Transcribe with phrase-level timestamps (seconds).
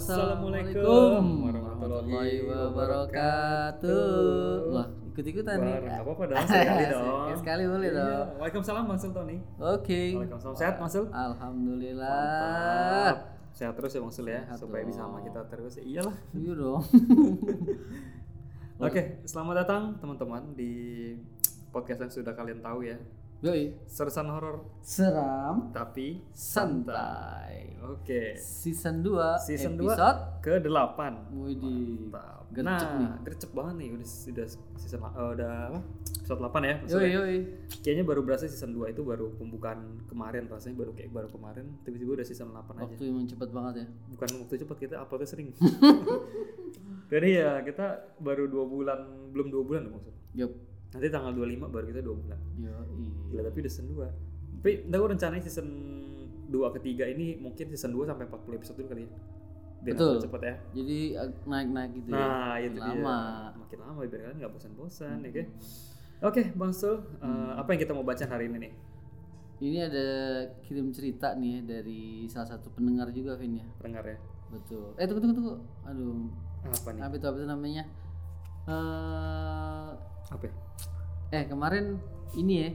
[0.00, 3.92] Assalamualaikum warahmatullahi wabarakatuh.
[4.72, 5.76] Wah, ikut-ikutan nih.
[5.76, 7.36] Wah, nggak apa-apa dong, sekali dong.
[7.36, 8.00] Sekali boleh Iya.
[8.00, 8.26] dong.
[8.40, 9.36] Waalaikumsalam Bang Sul Tony.
[9.60, 10.16] Oke.
[10.16, 10.56] Waalaikumsalam.
[10.56, 11.04] Sehat Bang Sul?
[11.12, 12.16] Alhamdulillah.
[12.16, 13.16] Mantap.
[13.52, 15.12] Sehat terus ya Bang Sul ya, Sehat supaya bisa dong.
[15.12, 15.72] sama kita terus.
[15.76, 16.16] Ya, iyalah.
[16.32, 16.80] Iya dong.
[18.88, 20.72] Oke, selamat datang teman-teman di
[21.68, 22.96] podcast yang sudah kalian tahu ya.
[23.40, 23.72] Yoi.
[23.88, 27.72] Sersan horor Seram tapi santai.
[27.80, 28.36] Oke.
[28.36, 31.32] Season 2 Season 2 episode ke 8.
[31.32, 32.12] Widih.
[32.12, 32.52] Mantap.
[32.52, 33.10] Gercep nah, nih.
[33.24, 35.80] gercep banget nih udah sudah season eh, udah apa?
[36.20, 36.60] Episode 8 ya.
[36.60, 37.08] Yoi maksudnya.
[37.16, 37.36] yoi.
[37.80, 42.20] Kayaknya baru berasa season 2 itu baru pembukaan kemarin rasanya baru kayak baru kemarin tiba-tiba
[42.20, 42.92] udah season 8 aja.
[42.92, 43.86] Waktu emang cepet banget ya.
[44.12, 45.48] Bukan waktu cepat kita uploadnya sering.
[47.12, 50.14] Jadi ya kita baru dua bulan belum dua bulan maksud.
[50.36, 50.69] Yup.
[50.90, 52.40] Nanti tanggal 25 baru kita dua bulan.
[52.56, 53.06] Yoi.
[53.30, 54.58] Gila tapi udah season 2.
[54.58, 55.68] Tapi ntar gue rencananya season
[56.50, 59.10] 2 ketiga ini mungkin season 2 sampai 40 episode dulu kali ya.
[59.80, 60.14] Biar Betul.
[60.20, 60.54] cepet ya.
[60.76, 62.20] Jadi ag- naik-naik gitu ya.
[62.20, 62.92] Nah, itu Lama.
[62.92, 63.56] dia.
[63.56, 65.46] Makin lama biar kalian nggak bosan-bosan ya kan.
[66.20, 68.72] Oke, Bang Sul, eh, apa yang kita mau baca hari ini nih?
[69.60, 70.06] Ini ada
[70.64, 73.66] kirim cerita nih ya dari salah satu pendengar juga Vin ya.
[73.78, 74.18] Pendengar ya.
[74.50, 74.92] Betul.
[74.98, 75.54] Eh tunggu tunggu tunggu.
[75.86, 76.28] Aduh.
[76.64, 77.00] Apa nih?
[77.00, 77.82] Apa itu apa itu namanya?
[78.68, 79.88] Eh
[80.30, 80.54] Apa ya?
[81.30, 81.98] eh kemarin
[82.34, 82.70] ini ya.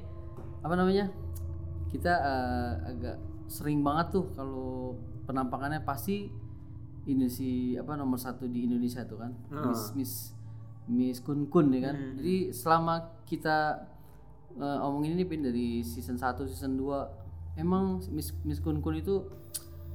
[0.64, 1.11] Apa namanya?
[1.91, 4.97] Kita eh, agak sering banget tuh kalau
[5.30, 6.28] penampakannya pasti
[7.06, 9.31] ini si apa nomor satu di Indonesia tuh kan.
[9.53, 9.69] Ah.
[9.69, 10.13] Miss Miss
[10.89, 11.95] Miss Kun Kun ya kan.
[11.95, 12.13] Hmm.
[12.19, 13.88] Jadi selama kita
[14.58, 19.22] eh, omongin ini pin dari season 1 season 2 emang Miss Miss Kun Kun itu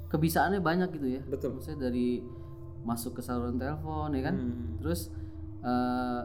[0.08, 1.22] kebisaannya banyak gitu ya.
[1.26, 1.58] Betul.
[1.58, 2.22] Maksudnya dari
[2.80, 4.36] masuk ke saluran telepon ya kan.
[4.38, 4.78] Hmm.
[4.80, 5.10] Terus
[5.60, 6.22] eh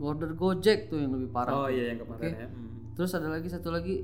[0.00, 1.52] order Gojek tuh yang lebih parah.
[1.52, 1.76] Oh tuh.
[1.76, 2.40] iya yang kemarin Oke.
[2.40, 2.48] ya.
[2.48, 2.68] Hmm.
[2.94, 3.96] Terus ada lagi satu lagi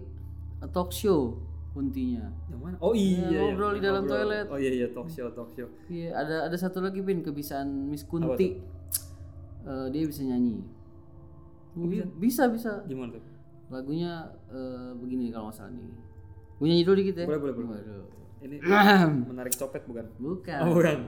[0.60, 1.40] eh, talk show
[1.72, 2.32] kuntinya.
[2.48, 2.76] Yang mana?
[2.80, 4.20] Oh iya, Ya, ngobrol di dalam ngobrol.
[4.24, 4.46] toilet.
[4.48, 5.68] Oh iya iya talk show talk show.
[5.86, 8.56] Iya, ada ada satu lagi Bin kebisaan Miss Kunti.
[9.66, 10.62] Eh, dia bisa nyanyi.
[11.76, 12.80] Iya, bisa bisa.
[12.84, 13.24] Gimana tuh?
[13.68, 15.84] Lagunya eh, begini kalau nggak salah nih.
[16.56, 17.26] Gue nyanyi dulu dikit ya.
[17.28, 17.68] Boleh boleh boleh.
[17.76, 18.04] Waduh.
[18.36, 18.56] Ini
[19.32, 20.06] menarik copet bukan?
[20.16, 20.60] Bukan.
[20.64, 20.98] Oh bukan.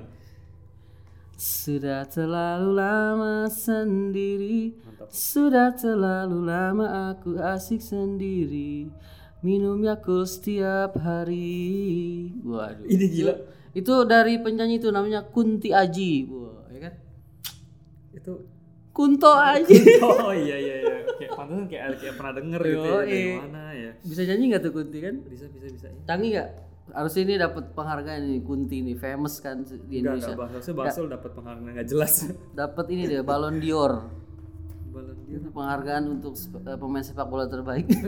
[1.38, 5.06] Sudah terlalu lama sendiri Mantap.
[5.06, 8.91] Sudah terlalu lama aku asik sendiri
[9.47, 13.34] Minum Yakult setiap hari Waduh Ini gila.
[13.71, 16.94] Itu dari penyanyi itu namanya Kunti Aji Wah, ya kan?
[18.10, 18.32] Itu
[18.91, 20.97] Kunto Aji Oh iya iya iya.
[21.22, 22.82] Kayak pantesan kayak kayak pernah denger gitu ya.
[22.82, 23.22] Dari Yoi.
[23.38, 23.93] mana ya?
[24.03, 25.22] Bisa nyanyi gak tuh Kunti kan?
[25.22, 25.87] Bisa bisa bisa.
[26.03, 26.67] Canggih gak?
[26.98, 31.31] Harus ini dapat penghargaan ini Kunti nih Famous kan di Indonesia enggak bahasa Basul dapat
[31.31, 32.26] penghargaan nggak jelas.
[32.59, 34.03] Dapat ini deh Ballon d'Or
[34.91, 35.38] Balon dia.
[35.38, 37.87] Itu penghargaan untuk eh, pemain sepak bola terbaik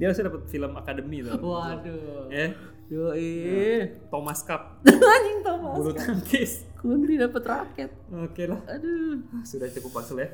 [0.00, 1.36] Dia harusnya dapat film akademi tuh.
[1.44, 2.56] Waduh Ya.
[2.88, 3.28] Yoi
[4.08, 4.80] Thomas Cup.
[4.88, 6.64] Anjing Thomas Bulu tangkis.
[6.80, 8.64] Kunti dapat raket Oke lah.
[8.64, 10.32] Aduh Sudah cukup Basul ya.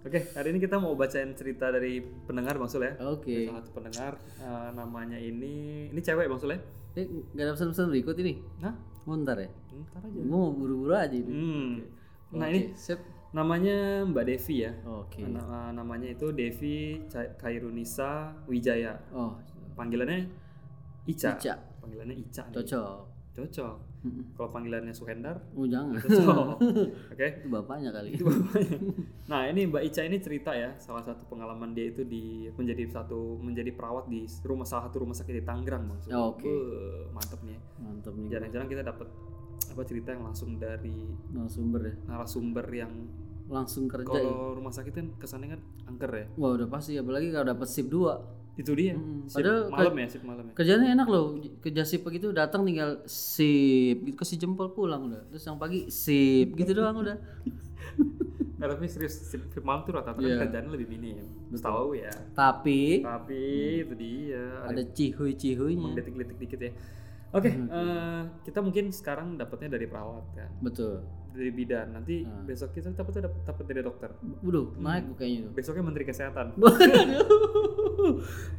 [0.00, 2.96] Oke, hari ini kita mau bacain cerita dari pendengar Bang Sul ya.
[3.04, 6.60] Oke Salah satu pendengar eh, namanya ini ini cewek Bang Sul ya.
[6.96, 8.74] Eh gak ada pesan-pesan berikut ini Nah,
[9.04, 10.20] Bentar ya ntar aja.
[10.22, 11.70] Mau buru-buru aja ini Hmm.
[12.32, 13.00] Nah, Oke, ini sip
[13.30, 14.72] namanya Mbak Devi ya.
[14.82, 17.04] Oke Na- eh, namanya itu Devi
[17.36, 18.96] Kairunisa Wijaya.
[19.12, 19.36] Oh
[19.76, 20.26] Panggilannya
[21.04, 21.36] Ica.
[21.36, 22.48] Ica Panggilannya Ica.
[22.48, 22.54] nih.
[22.56, 23.76] Cocok
[24.32, 26.00] Kalau panggilannya Suhendar, Oh jangan.
[27.12, 27.26] Oke.
[27.44, 28.80] Itu bapaknya kali Itu bapaknya.
[29.28, 33.36] Nah, ini Mbak Ica ini cerita ya, salah satu pengalaman dia itu di menjadi satu
[33.36, 36.00] menjadi perawat di rumah salah satu rumah sakit di Tangerang, Bang.
[36.16, 36.48] Oh, oke.
[36.48, 37.58] Wah, mantep nih.
[37.80, 39.08] Mantap nih Jarang-jarang kita dapat
[39.70, 42.92] apa cerita yang langsung dari narasumber ya narasumber yang
[43.50, 46.26] Langsung kerja ya kalau rumah sakit kan kesannya kan angker ya.
[46.38, 48.92] Wah udah pasti apalagi kalau dapat sip 2 Itu dia.
[48.92, 50.52] Mm, Sip padahal malam ya, sip malam ya.
[50.52, 51.24] Kerjanya enak loh
[51.64, 56.52] kerja sip begitu datang tinggal sip gitu kasih jempol pulang udah terus yang pagi sip
[56.52, 57.16] gitu doang udah
[58.60, 61.24] Nah, tapi serius sip, sip malam tuh rata-rata kan kerjaannya lebih minim.
[61.48, 62.12] Tahu ya.
[62.36, 63.40] tapi Tapi
[63.88, 64.44] itu dia.
[64.68, 66.72] ada cihuy cihuйnya menggelitik-gelitik dikit ya.
[67.32, 71.00] Oke, eh, kita mungkin sekarang dapatnya dari perawat kan, betul
[71.30, 71.86] dari bidan.
[71.92, 72.44] Nanti Hmm.
[72.44, 74.10] besok kita dapat dapat dapat dari dokter.
[74.42, 76.46] Waduh naik kayaknya tuh Besoknya menteri kesehatan.
[78.00, 78.14] aduh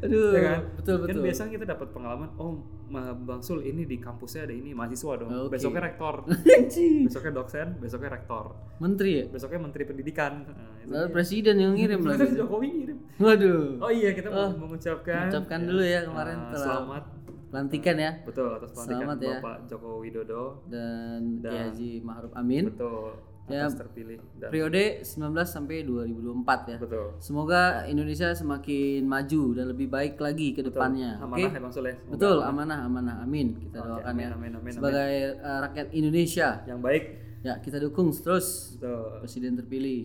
[0.05, 0.59] aduh ya kan?
[0.77, 4.75] betul Kan betul biasanya kita dapat pengalaman, oh Bang Sul ini di kampusnya ada ini
[4.75, 5.29] mahasiswa dong.
[5.31, 5.55] Oke.
[5.55, 6.27] Besoknya rektor,
[7.07, 8.51] besoknya dosen, besoknya rektor,
[8.83, 10.43] menteri ya besoknya menteri pendidikan.
[10.91, 12.97] Nah, presiden yang ngirim lagi Jokowi ngirim.
[13.15, 17.03] waduh Oh iya kita mau mengucapkan ucapkan dulu ya kemarin eh, telah selamat
[17.51, 19.37] pelantikan ya betul atas pelantikan Selamat ya.
[19.37, 23.11] Bapak Joko Widodo dan Dan- Kiai Haji Ma'ruf Amin betul
[23.49, 23.67] Ya.
[23.67, 26.77] terpilih dan Periode 19 sampai 2024 ya.
[26.79, 27.19] betul.
[27.19, 31.19] Semoga Indonesia semakin maju dan lebih baik lagi ke depannya.
[31.19, 31.43] Oke.
[31.43, 31.99] Ya Bang Soleh.
[31.99, 33.15] Semoga Betul, amanah, amanah.
[33.19, 33.59] Amin.
[33.59, 34.29] Kita Oke, doakan amin, ya.
[34.31, 37.03] amin, amin, Sebagai uh, rakyat Indonesia, yang baik.
[37.41, 39.19] ya kita dukung terus Betul.
[39.19, 40.01] presiden terpilih.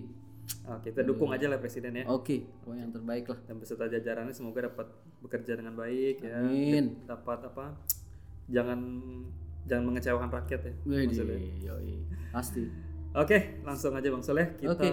[0.67, 2.05] Ah, kita dukung aja lah presiden ya.
[2.11, 3.39] Oke, pokoknya yang terbaik lah.
[3.47, 4.87] Dan beserta jajarannya semoga dapat
[5.23, 6.43] bekerja dengan baik ya.
[6.43, 7.07] Amin.
[7.07, 7.75] Dapat apa?
[8.51, 8.79] Jangan
[9.67, 10.75] jangan mengecewakan rakyat ya.
[10.87, 11.39] Maksudnya.
[11.63, 12.03] yoi.
[12.31, 12.65] Pasti.
[13.17, 14.55] Oke, langsung aja Bang Soleh.
[14.59, 14.91] Kita Oke.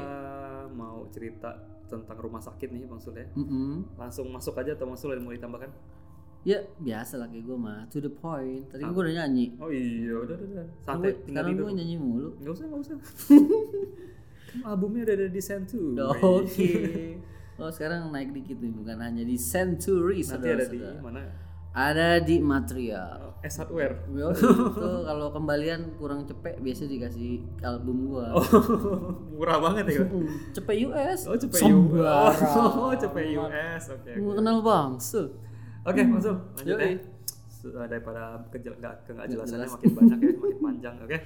[0.73, 1.53] mau cerita
[1.85, 3.29] tentang rumah sakit nih Bang Soleh.
[3.37, 3.97] Mm-mm.
[3.97, 5.69] Langsung masuk aja atau Bang Soleh mau ditambahkan?
[6.43, 8.67] Ya biasa lah kayak gue mah to the point.
[8.67, 9.55] Tadi gue udah nyanyi.
[9.63, 10.47] Oh iya, udah udah.
[10.59, 10.65] udah.
[10.83, 12.35] Santai, Sekarang gue nyanyi mulu.
[12.43, 12.97] Gak usah, gak usah.
[14.61, 15.97] albumnya udah ada di Century.
[16.37, 16.71] Oke.
[17.57, 21.21] Oh sekarang naik dikit nih, bukan hanya di Century Nanti ada di mana?
[21.73, 23.33] Ada di material.
[23.33, 24.05] Oh, S Hardware.
[24.13, 28.37] Yo, itu kalau kembalian kurang cepet biasa dikasih album gua.
[28.37, 28.45] Oh,
[29.33, 30.05] murah banget ya.
[30.05, 31.25] Hmm, cepet US.
[31.25, 32.37] Oh, cepet US.
[32.53, 33.83] Oh, cepet US.
[33.89, 34.05] Oke.
[34.05, 34.21] oke.
[34.21, 34.89] Gua kenal bang.
[35.01, 35.21] Se.
[35.81, 36.37] Oke, masuk.
[36.61, 36.93] Lanjut Yoi.
[36.93, 37.85] ya.
[37.89, 38.21] Daripada
[38.53, 40.95] kejel- nggak ke nggak jelasannya makin banyak ya, makin panjang.
[41.01, 41.17] Oke.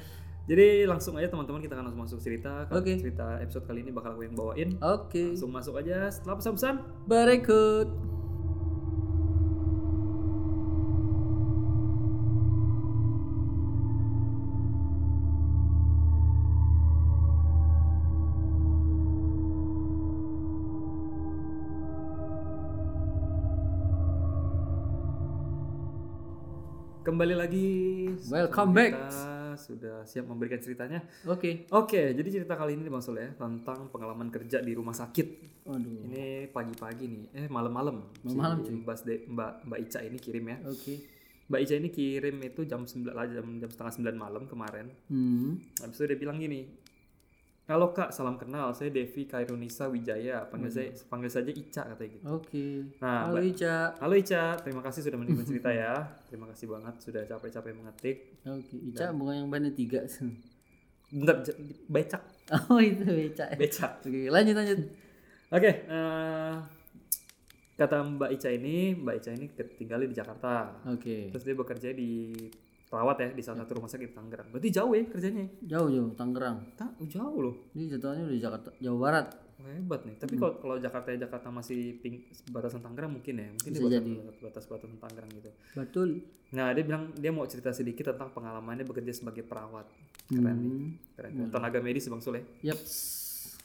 [0.48, 2.64] Jadi langsung aja teman-teman kita akan langsung masuk cerita.
[2.72, 2.96] Oke.
[2.96, 4.70] Cerita episode kali ini bakal gue yang bawain.
[4.80, 5.36] Oke.
[5.36, 6.76] Langsung masuk aja setelah pesan-pesan.
[7.04, 7.92] Berikut.
[27.04, 27.68] Kembali lagi.
[28.32, 29.37] Welcome Kita back.
[29.68, 31.04] Sudah siap memberikan ceritanya.
[31.28, 31.68] Oke.
[31.76, 35.28] Oke, jadi cerita kali ini Bang Soleh tentang pengalaman kerja di rumah sakit.
[35.68, 36.08] Waduh.
[36.08, 38.08] Ini pagi-pagi nih, eh malam-malam.
[38.24, 38.98] Malam-malam, Si Mbak,
[39.28, 40.58] Mbak Mbak Ica ini kirim ya.
[40.64, 40.94] Oke.
[41.52, 44.88] Mbak Ica ini kirim itu jam 9 lah, jam, jam setengah 9 malam kemarin.
[45.12, 45.60] Hmm.
[45.84, 46.64] Habis itu dia bilang gini,
[47.68, 48.72] Halo kak, salam kenal.
[48.72, 50.48] Saya Devi Kairunisa Wijaya.
[50.48, 52.24] Panggil saya panggil saja Ica katanya gitu.
[52.32, 52.68] Oke.
[53.04, 53.92] Nah, Halo Ica.
[54.00, 56.00] Halo Ica, terima kasih sudah menerima cerita ya.
[56.32, 58.18] Terima kasih banget sudah capek-capek mengetik.
[58.48, 58.76] Oke.
[58.88, 60.00] Ica bukan yang bannya tiga.
[61.12, 61.56] Bentar, j-
[61.88, 62.24] becak,
[62.72, 63.52] oh itu Ica.
[63.60, 64.00] becak.
[64.00, 64.80] Oke lanjut lanjut.
[65.48, 66.54] Oke, eh,
[67.76, 70.72] kata Mbak Ica ini, Mbak Ica ini tinggal di Jakarta.
[70.88, 71.32] Oke.
[71.36, 72.32] Terus dia bekerja di
[72.88, 74.48] perawat ya di salah satu rumah sakit Tangerang.
[74.52, 75.46] Berarti jauh ya kerjanya?
[75.64, 76.58] Jauh jauh Tangerang.
[76.80, 77.56] Tak, jauh loh.
[77.76, 79.28] Ini jadwalnya udah di Jakarta Jawa Barat.
[79.58, 80.16] Wah, hebat nih.
[80.22, 83.50] Tapi kalau kalau Jakarta Jakarta masih ping, batasan Tangerang mungkin ya.
[83.52, 84.12] Mungkin Bisa dia jadi.
[84.22, 85.50] batas, batas batasan Tangerang gitu.
[85.76, 86.10] Betul.
[86.54, 89.90] Nah, dia bilang dia mau cerita sedikit tentang pengalamannya bekerja sebagai perawat.
[90.30, 90.72] Keren nih.
[90.72, 90.90] Hmm.
[91.18, 91.32] Keren.
[91.52, 92.46] Tenaga medis Bang Sule.
[92.64, 92.80] Yap.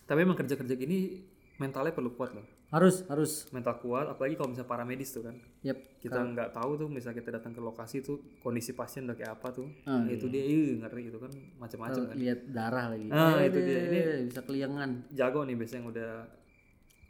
[0.02, 1.22] Tapi emang kerja-kerja gini
[1.62, 2.61] mentalnya perlu kuat loh.
[2.72, 3.44] Harus harus.
[3.50, 5.36] Mental kuat apalagi kalau misalnya paramedis tuh kan.
[5.60, 5.76] Yap.
[6.00, 9.48] Kita nggak tahu tuh misalnya kita datang ke lokasi tuh kondisi pasien udah kayak apa
[9.52, 9.68] tuh.
[9.84, 11.28] Ah, Nah, itu dia ih, ngeri itu kan
[11.58, 12.16] macam-macam kan.
[12.16, 13.06] Lihat darah lagi.
[13.06, 13.78] Ah, Eh, itu dia.
[13.84, 14.90] eh, bisa keliangan.
[15.12, 16.12] jago nih biasanya yang udah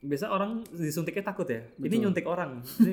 [0.02, 2.90] biasa orang disuntiknya takut ya ini nyuntik orang ini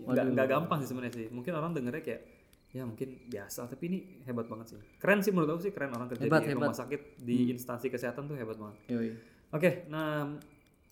[0.00, 2.22] nggak nggak gampang sih sebenarnya sih mungkin orang dengernya kayak
[2.70, 6.08] ya mungkin biasa tapi ini hebat banget sih keren sih menurut aku sih keren orang
[6.08, 6.64] kerja Hebat, di hebat.
[6.64, 8.76] rumah sakit di instansi kesehatan tuh hebat banget
[9.52, 10.24] oke nah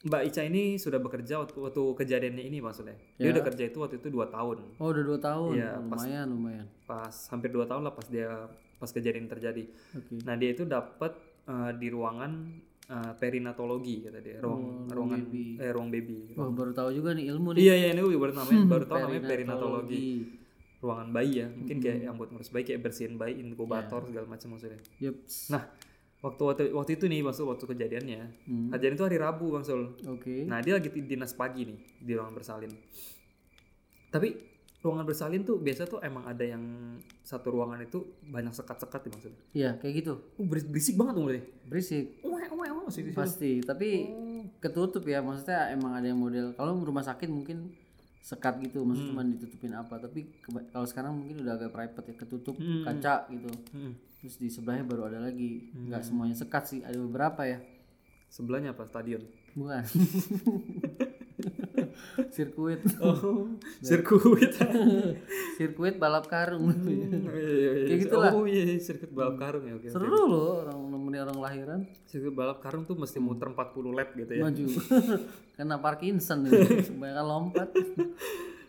[0.00, 3.34] Mbak Ica ini sudah bekerja waktu, waktu kejadiannya ini maksudnya dia Ya.
[3.34, 5.52] udah kerja itu waktu itu dua tahun Oh udah dua tahun.
[5.54, 6.66] Iya, Oh, pas- lumayan lumayan.
[6.84, 8.30] pas hampir dua tahun lah pas dia
[8.76, 10.22] pas kejadian terjadi Oke.
[10.22, 12.30] Nah dia itu dapat eh, di ruangan
[12.86, 15.58] eh, perinatologi kata dia, ruang Oh, ruangan baby.
[15.58, 16.18] eh ruang baby.
[16.32, 17.60] Wah baru tahu juga nih ilmu nih.
[17.60, 20.06] Iya iya ini baru namanya baru tahu namanya perinatologi.
[20.78, 24.54] Ruangan bayi ya, mungkin kayak yang buat ngurus bayi kayak bersihin bayi, inkubator segala macam
[24.54, 24.78] maksudnya.
[25.00, 25.14] Yep.
[25.50, 25.62] Nah
[26.18, 28.68] waktu waktu waktu itu nih maksud waktu kejadiannya, Hmm.
[28.68, 29.82] kejadian itu hari Rabu bang Sul.
[30.04, 30.42] Oke.
[30.44, 32.72] Nah dia lagi di- dinas pagi nih di ruangan bersalin.
[34.08, 34.28] Tapi
[34.78, 36.62] ruangan bersalin tuh biasa tuh emang ada yang
[37.20, 39.40] satu ruangan itu banyak sekat-sekat nih maksudnya.
[39.52, 40.12] Iya kayak gitu.
[40.34, 41.40] Uh, beris- berisik banget tuh mulai.
[41.64, 42.04] Berisik.
[42.22, 43.12] Wah, wah, sih, sih.
[43.12, 43.52] Pasti.
[43.60, 43.88] Tapi
[44.58, 45.20] ketutup ya.
[45.20, 46.50] Maksudnya emang ada yang model.
[46.52, 47.74] Kalau rumah sakit mungkin
[48.20, 48.82] sekat gitu.
[48.82, 49.98] Maksudnya cuma ditutupin apa.
[49.98, 50.30] Tapi
[50.68, 52.14] kalau sekarang mungkin udah agak private ya.
[52.16, 52.82] Ketutup Hmm.
[52.82, 53.50] kaca gitu.
[53.70, 53.92] Hmm.
[54.18, 55.70] Terus di sebelahnya baru ada lagi.
[55.74, 56.80] Nggak semuanya sekat sih.
[56.82, 57.62] Ada beberapa ya.
[58.28, 58.84] Sebelahnya apa?
[58.84, 59.22] Stadion.
[59.54, 59.82] Bukan.
[62.34, 62.82] Sirkuit.
[62.98, 63.46] Oh,
[63.86, 64.52] sirkuit.
[65.58, 66.70] Sirkuit balap karung.
[66.70, 68.32] Kayak gitu lah.
[68.34, 69.74] Oh iya, iya, sirkuit balap karung ya.
[69.78, 69.88] Oke.
[69.90, 71.80] Seru loh orang nemenin orang lahiran.
[72.06, 74.42] Sirkuit balap karung tuh mesti muter 40 lap gitu ya.
[74.46, 74.64] Maju.
[75.54, 76.90] Kena Parkinson gitu.
[76.94, 77.68] Kebanyakan lompat.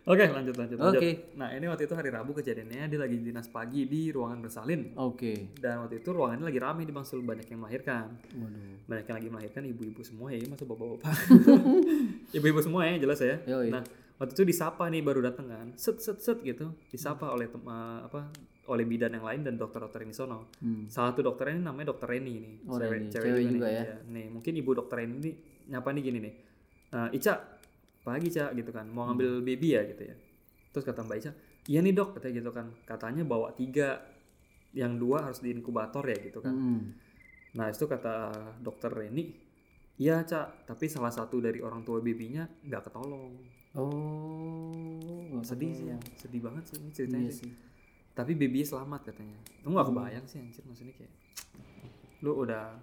[0.06, 0.96] Oke, lanjut lanjut lanjut.
[0.96, 1.10] Oke.
[1.36, 4.96] Nah, ini waktu itu hari Rabu kejadiannya dia lagi dinas pagi di ruangan bersalin.
[4.96, 5.54] Oke.
[5.54, 8.16] Dan waktu itu ruangannya lagi rame di Bangsul banyak yang melahirkan.
[8.32, 8.76] Waduh.
[8.86, 11.04] Banyak yang lagi melahirkan ibu-ibu semua ya, masa bapak-bapak.
[12.38, 13.38] ibu-ibu semua ya, jelas ya.
[13.44, 13.70] Yoi.
[13.70, 13.84] Nah,
[14.16, 15.68] waktu itu disapa nih baru datang kan.
[15.76, 16.74] Set set set gitu.
[16.88, 18.30] Disapa oleh tem- eh, apa
[18.66, 20.54] oleh bidan yang lain dan dokter-dokter yang di sono.
[20.58, 20.86] Hmm.
[20.86, 23.10] Salah satu dokter ini namanya dokter Reni ini, Oh, Reni.
[23.10, 23.74] Cewek juga, juga nih.
[23.74, 23.84] ya?
[23.84, 23.96] Iya.
[24.08, 25.32] Nih, mungkin ibu dokter Reni ini
[25.68, 26.34] nyapa nih gini nih.
[26.92, 27.34] "Eh, Ica,
[28.02, 30.16] pagi Ica gitu kan, mau ngambil baby ya gitu ya.
[30.70, 31.32] Terus kata Mbak Ica,
[31.66, 34.00] iya nih dok katanya gitu kan, katanya bawa tiga,
[34.72, 36.54] yang dua harus di inkubator ya gitu kan.
[36.54, 36.82] Hmm.
[37.58, 38.30] Nah itu kata
[38.62, 39.34] dokter Reni,
[39.96, 43.34] iya Cak, tapi salah satu dari orang tua babynya nggak ketolong.
[43.74, 44.74] Oh,
[45.34, 46.02] nggak Sedih sih, ketolong.
[46.18, 47.50] sedih banget sih ini ceritanya Iya sih.
[47.50, 47.54] sih.
[48.14, 49.38] Tapi babynya selamat katanya.
[49.64, 51.14] Lu gak kebayang sih anjir maksudnya kayak
[52.20, 52.76] lu udah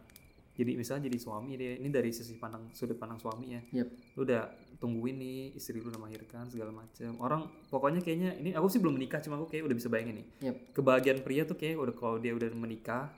[0.56, 3.88] jadi misalnya jadi suami deh ini dari sisi pandang sudut pandang suami ya Yep.
[4.12, 4.42] lu udah
[4.76, 8.94] tungguin nih istri lu udah melahirkan segala macem orang pokoknya kayaknya ini aku sih belum
[8.94, 10.56] menikah cuma aku kayak udah bisa bayangin nih Yep.
[10.72, 13.12] kebahagiaan pria tuh kayak udah kalau dia udah menikah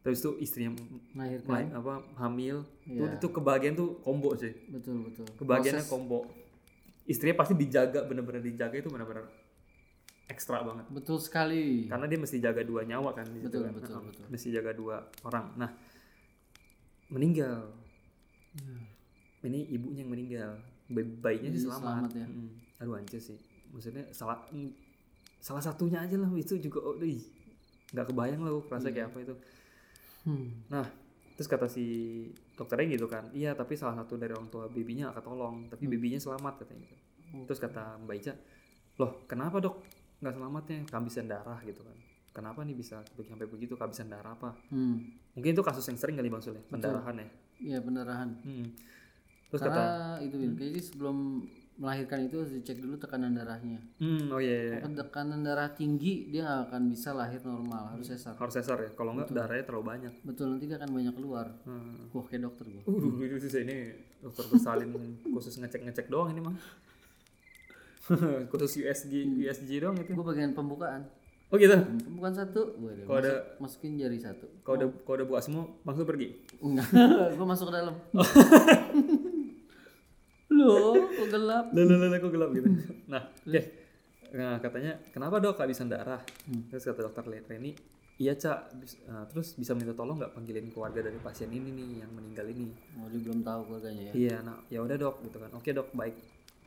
[0.00, 0.74] terus tuh istrinya
[1.12, 1.46] Melahirkan.
[1.46, 3.14] melahir- apa hamil tuh Iya.
[3.14, 5.26] itu kebahagiaan tuh combo sih Betul betul.
[5.36, 6.18] kebahagiaannya Proses- combo
[7.04, 9.28] istrinya pasti dijaga bener-bener dijaga itu bener-bener
[10.26, 11.84] ekstra banget Betul sekali.
[11.84, 13.72] karena dia mesti jaga dua nyawa kan di situ Betul, kan.
[13.74, 14.24] betul, Nah, betul.
[14.26, 15.70] mesti jaga dua orang nah
[17.10, 17.66] meninggal
[18.50, 18.74] Ya.
[19.42, 20.50] ini ibunya yang meninggal
[20.86, 22.26] Bay- bayinya sih Bayi selamat, selamat ya.
[22.26, 22.50] Mm.
[22.78, 23.38] aduh anjir sih
[23.70, 24.70] maksudnya salah mm,
[25.38, 27.22] salah satunya aja lah itu juga oh, ih,
[27.88, 28.94] nggak kebayang gue kerasa Iya.
[28.96, 29.34] kayak apa itu
[30.20, 30.50] Hmm.
[30.66, 30.84] nah
[31.32, 31.84] terus kata si
[32.52, 35.92] dokternya gitu kan iya tapi salah satu dari orang tua babynya nggak ketolong tapi Hmm.
[35.94, 36.96] babynya selamat katanya gitu
[37.30, 37.44] Oh.
[37.46, 38.34] terus kata Mbak Ica
[38.98, 39.78] loh kenapa dok
[40.18, 41.96] nggak selamatnya kehabisan darah gitu kan
[42.40, 44.96] kenapa nih bisa sampai begitu kehabisan darah apa Hmm.
[45.30, 47.28] mungkin itu kasus yang sering kali bang Sule pendarahan ya
[47.60, 48.28] Iya pendarahan.
[48.40, 48.72] Hmm.
[49.46, 51.16] terus kata Karena itu Bin, kayaknya sebelum
[51.76, 53.80] melahirkan itu harus dicek dulu tekanan darahnya.
[53.96, 54.78] hmm, oh iya, iya.
[54.80, 58.32] Kalau tekanan darah tinggi dia nggak akan bisa lahir normal, harus sesar.
[58.34, 61.46] harus sesar ya kalau nggak darahnya terlalu banyak Betul nanti dia akan banyak keluar.
[61.62, 62.12] hmm.
[62.12, 62.82] Wah kayak dokter gua.
[62.86, 63.76] Uh, itu sih ini
[64.18, 64.88] dokter bersalin
[65.26, 66.56] khusus ngecek-ngecek doang ini mah.
[68.50, 70.12] khusus USG USG doang itu.
[70.12, 71.04] Gua bagian pembukaan.
[71.50, 71.74] Oh gitu.
[71.74, 74.46] Pembukaan satu, gua udah Kalau ada masuk- masukin jari satu.
[74.62, 76.28] kalau udah kalau udah buka semua langsung pergi.
[76.58, 76.86] Enggak,
[77.36, 77.94] gua masuk ke dalam.
[80.50, 81.64] Loh, kok gelap?
[81.70, 82.68] Lalalala kok gelap gitu.
[83.12, 83.60] Nah, oke.
[84.30, 86.22] Nah, katanya kenapa dok kehabisan darah?
[86.68, 87.74] Terus kata dokter Reni,
[88.16, 88.58] iya cak.
[89.04, 92.70] Nah, terus bisa minta tolong nggak panggilin keluarga dari pasien ini nih yang meninggal ini?
[92.96, 94.12] Oh, dia belum tahu keluarganya ya.
[94.12, 95.50] Iya, nah ya udah dok gitu kan.
[95.52, 96.14] Oke dok, baik.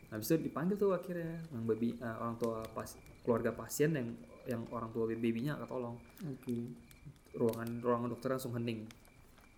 [0.09, 2.87] Habis itu dipanggil tuh akhirnya yang baby eh, orang tua pas
[3.23, 4.11] keluarga pasien yang
[4.45, 5.95] yang orang tua babynya ketolong.
[6.25, 6.55] Oke.
[7.33, 8.85] Ruangan ruangan dokter langsung hening.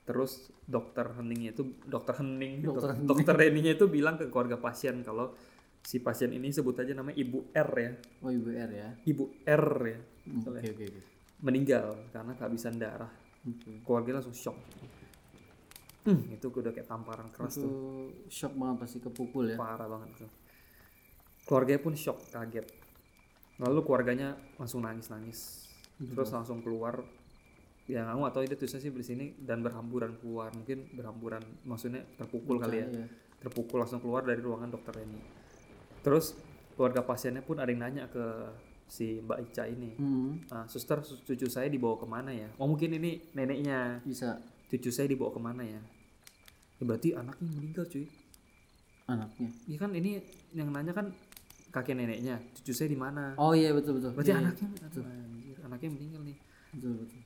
[0.05, 5.01] Terus dokter heningnya itu dokter hening, Dokter dokter, dokter Reninya itu bilang ke keluarga pasien
[5.01, 5.33] kalau
[5.81, 7.91] si pasien ini sebut aja namanya Ibu R ya.
[8.21, 8.89] Oh, Ibu R ya.
[9.01, 9.99] Ibu R ya.
[10.29, 11.01] Hmm, Oke, oke, oke.
[11.41, 13.09] Meninggal karena kehabisan darah.
[13.49, 13.81] Oke.
[13.81, 14.57] Keluarga langsung shock.
[16.05, 17.73] Hmm, itu udah kayak tamparan keras Itu tuh.
[18.29, 19.57] shock banget pasti kepukul ya.
[19.57, 20.29] parah banget tuh
[21.45, 22.65] keluarganya pun shock kaget
[23.57, 25.39] lalu keluarganya langsung nangis nangis
[25.95, 27.03] terus langsung keluar.
[27.85, 30.49] Ya kamu atau itu tulisnya sih di sini dan berhamburan keluar.
[30.51, 32.87] Mungkin berhamburan maksudnya terpukul kali ya.
[32.89, 33.07] Iya.
[33.35, 35.21] terpukul langsung keluar dari ruangan dokter ini
[36.01, 36.33] terus
[36.73, 38.25] keluarga pasiennya pun ada yang nanya ke
[38.85, 39.93] si Mbak Ica ini.
[39.97, 42.49] Hmm, "Ah, suster su- cucu saya dibawa ke mana ya?
[42.57, 44.01] Oh mungkin ini neneknya.
[44.01, 44.37] Bisa.
[44.69, 45.81] Cucu saya dibawa ke mana ya?
[46.77, 48.05] Ya, berarti anaknya meninggal cuy.
[49.05, 49.49] Anaknya.
[49.65, 50.21] Iya kan ini
[50.53, 51.13] yang nanya kan
[51.75, 53.35] kakek neneknya, cucu saya di mana?
[53.35, 54.11] Oh iya betul betul.
[54.11, 54.45] Berarti Iya, iya.
[54.45, 56.37] anaknya, aduh, anjir, anaknya meninggal nih.
[56.71, 57.19] betul betul.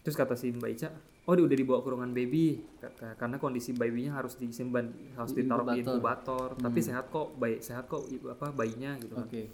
[0.00, 0.88] Terus kata si Mbak Ica,
[1.24, 5.42] oh dia udah dibawa ke ruangan baby, Kata- karena kondisi bayinya harus disimpan, harus Di
[5.42, 6.54] ditaruh di inkubator.
[6.54, 6.62] inkubator.
[6.62, 9.26] Tapi sehat kok, bayi sehat kok, ibu apa bayinya gitu kan.
[9.26, 9.50] Oke.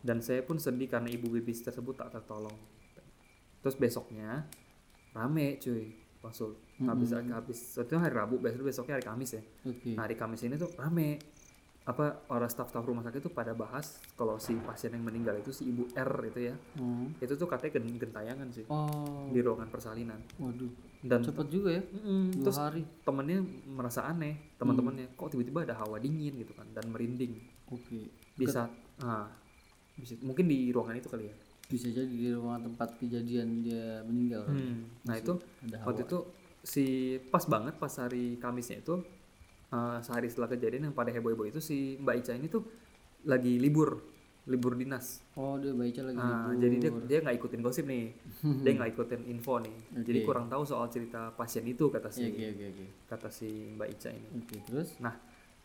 [0.00, 2.56] Dan saya pun sedih karena ibu baby tersebut tak tertolong.
[3.60, 4.48] Terus besoknya
[5.10, 9.42] rame cuy, langsung habis habis itu hari Rabu, besok besoknya hari Kamis ya.
[9.62, 9.92] Oke.
[9.92, 11.20] Nah, hari Kamis ini tuh rame
[11.90, 15.66] apa orang staf-staf rumah sakit tuh pada bahas kalau si pasien yang meninggal itu si
[15.66, 17.10] ibu R itu ya Hmm.
[17.16, 20.70] itu tuh katanya gen- gentayangan sih Oh, di ruangan persalinan waduh.
[21.00, 21.82] dan Cepet juga ya.
[21.82, 22.82] Mm, Dua terus hari.
[23.00, 27.34] temennya merasa aneh teman-temannya kok tiba-tiba ada hawa dingin gitu kan dan merinding
[27.66, 28.06] Oke.
[28.34, 28.70] bisa
[29.00, 29.26] ah
[29.92, 34.42] bisa mungkin di ruangan itu kali ya Bisa jadi di ruangan tempat kejadian dia meninggal.
[34.44, 36.18] Hmm, nah itu Ada waktu itu
[36.60, 36.84] si
[37.24, 39.00] pas banget pas hari Kamisnya itu
[39.70, 42.62] eh, sehari setelah kejadian yang pada heboh-heboh itu si Mbak Ica ini tuh
[43.22, 44.00] lagi libur
[44.42, 46.52] libur dinas Oh, dia baca lagi Nah, libur.
[46.58, 48.04] jadi dia dia nggak ikutin gosip nih,
[48.64, 50.26] dia nggak ikutin info nih, jadi Oke.
[50.26, 52.86] kurang tahu soal cerita pasien itu kata si Oke, oke, oke.
[53.06, 54.28] kata si Mbak Ica ini.
[54.34, 54.96] Oke, terus?
[54.98, 55.14] Nah,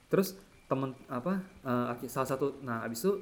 [0.06, 0.36] terus
[0.66, 3.14] temen apa aki- salah satu, nah abis itu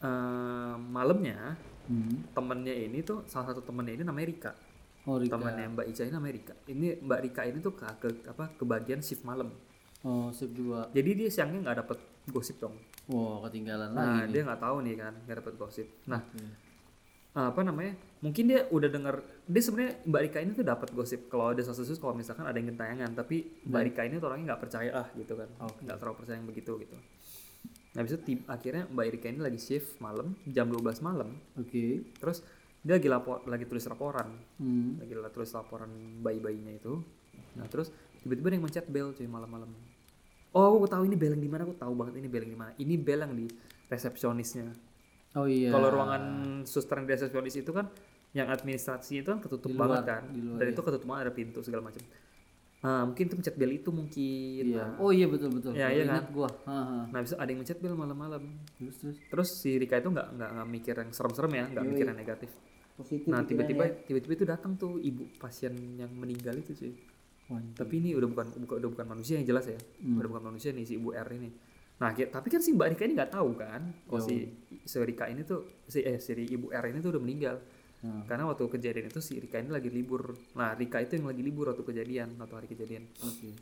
[0.00, 2.24] eh, malamnya Hmm.
[2.32, 4.52] temennya ini tuh salah satu temennya ini namanya Rika,
[5.04, 5.36] Oh, Rika.
[5.36, 6.54] temennya Mbak Ica ini namanya Rika.
[6.64, 9.52] Ini Mbak Rika ini tuh ke, ke apa ke bagian shift malam,
[10.04, 10.92] Oh, sip dua.
[10.92, 12.76] jadi dia siangnya nggak dapet gosip dong.
[13.04, 14.32] Wow, ketinggalan Nah, lagi.
[14.32, 15.88] dia nggak tahu nih kan, nggak dapet gosip.
[16.04, 16.44] Nah, Oke.
[17.34, 21.50] apa namanya mungkin dia udah dengar dia sebenarnya Mbak Rika ini tuh dapat gosip kalau
[21.50, 24.90] ada sus kalau misalkan ada yang tayangan tapi Mbak Rika ini tuh orangnya nggak percaya
[24.94, 25.50] ah gitu kan
[25.82, 26.94] nggak terlalu percaya yang begitu gitu
[27.90, 32.06] nah tim- akhirnya Mbak Rika ini lagi shift malam jam 12 malam Oke.
[32.14, 32.46] terus
[32.80, 35.02] dia lagi lapor lagi tulis laporan Hmm.
[35.02, 35.90] lagi la- tulis laporan
[36.22, 37.02] bayi-bayinya itu
[37.54, 37.90] nah terus
[38.22, 39.74] tiba-tiba ada yang mencet bel cuy malam-malam
[40.54, 42.58] oh aku tahu ini bel yang di mana aku tahu banget ini bel yang di
[42.58, 43.46] mana ini bel yang di
[43.88, 44.66] resepsionisnya
[45.34, 45.74] Oh iya.
[45.74, 46.22] kalau ruangan
[46.62, 47.90] suster yang di resepsionis itu kan
[48.30, 50.72] yang administrasi itu kan ketutup Di banget luar, kan di luar, dan iya.
[50.72, 52.02] itu ketutup banget ada pintu segala macam
[52.84, 54.78] nah, mungkin itu mencet bel itu mungkin Iya.
[54.78, 55.72] nah, Oh iya betul betul.
[55.72, 56.50] Iya, Baru iya ingat gua.
[56.66, 56.98] Ha, ha.
[57.08, 58.42] nah bisa ada yang mencet bel malam-malam
[58.76, 59.16] Terus terus.
[59.26, 62.50] terus si Rika itu nggak nggak mikir yang serem-serem ya nggak mikir yang negatif
[62.94, 63.26] Positif.
[63.26, 66.94] nah tiba-tiba tiba-tiba itu datang tuh ibu pasien yang meninggal itu cuy
[67.44, 69.76] Wah, tapi ini udah bukan bukan- udah bukan manusia yang jelas ya.
[70.00, 71.50] Udah bukan manusia nih si ibu R ini.
[72.00, 74.48] Nah tapi kan si mbak Rika ini nggak tahu kan kalau si
[74.82, 77.56] si Rika ini tuh si eh si ibu R ini tuh udah meninggal.
[78.04, 78.20] Hmm.
[78.28, 80.36] karena waktu kejadian itu si Rika ini lagi libur.
[80.60, 83.08] Nah Rika itu yang lagi libur waktu kejadian atau hari kejadian.
[83.24, 83.56] Oke.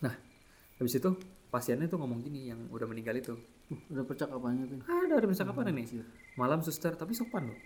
[0.00, 0.14] nah
[0.80, 1.10] habis itu
[1.52, 3.36] pasiennya tuh ngomong gini yang udah meninggal itu.
[3.68, 4.78] Uh, udah percakapannya tuh.
[4.88, 5.84] ada ada percakapan nih?
[5.84, 6.04] Anjir.
[6.40, 7.58] malam suster tapi sopan loh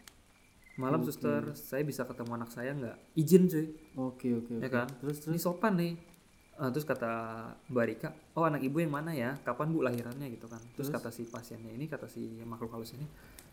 [0.77, 1.53] malam suster.
[1.57, 2.97] Saya bisa ketemu anak saya nggak?
[3.19, 3.67] Izin cuy.
[3.99, 4.55] Oke oke.
[4.61, 4.73] ya oke.
[4.73, 4.89] kan?
[5.01, 5.93] Terus ini sopan nih.
[6.53, 7.13] Eh, terus kata
[7.73, 9.37] Mbak Rika oh anak ibu yang mana ya?
[9.41, 10.29] Kapan bu lahirannya?
[10.33, 10.61] Gitu kan.
[10.77, 13.09] Terus, kata si pasiennya ini kata si makhluk halus ini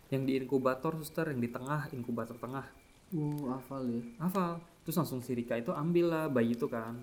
[0.09, 2.65] yang di inkubator suster yang di tengah inkubator tengah.
[3.09, 4.01] Uh, hafal ya.
[4.21, 4.61] hafal.
[4.85, 6.99] Terus langsung si Rika itu ambil lah bayi itu kan.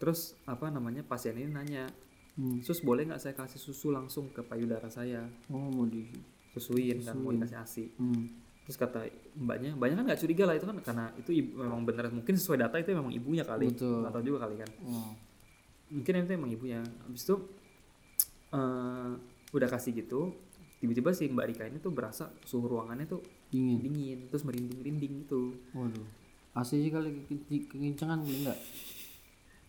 [0.00, 1.84] Terus apa namanya pasien ini nanya
[2.38, 2.62] Hmm.
[2.62, 5.26] sus boleh nggak saya kasih susu langsung ke payudara saya?
[5.50, 6.08] Oh mau di.
[6.50, 7.84] susuin kan mau dikasih asi.
[7.94, 8.26] Hmm.
[8.70, 9.02] Terus kata
[9.34, 12.58] mbaknya banyak kan nggak curiga lah itu kan karena itu ibu- memang bener mungkin sesuai
[12.60, 14.06] data itu memang ibunya kali Betul.
[14.06, 15.10] atau juga kali kan Oh.
[15.90, 17.34] mungkin itu emang ibunya habis itu
[18.50, 19.10] eh
[19.50, 20.30] udah kasih gitu
[20.78, 23.82] tiba-tiba si mbak Rika ini tuh berasa suhu ruangannya tuh Dingin.
[23.82, 26.06] dingin terus merinding-rinding gitu Waduh.
[26.52, 28.58] AC sih kali ke- kekencangan enggak?